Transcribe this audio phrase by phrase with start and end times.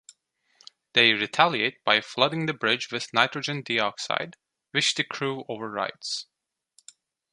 [0.93, 4.35] They retaliate by flooding the bridge with nitrogen dioxide,
[4.71, 6.25] which the crew overrides.